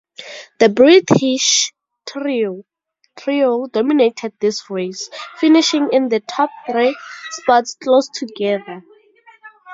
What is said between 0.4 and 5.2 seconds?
The British trio dominated this race,